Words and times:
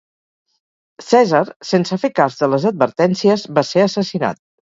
Cèsar, 1.07 1.41
sense 1.73 1.99
fer 2.05 2.11
cas 2.21 2.39
de 2.41 2.49
les 2.55 2.67
advertències, 2.71 3.45
va 3.61 3.65
ser 3.75 3.87
assassinat. 3.91 4.43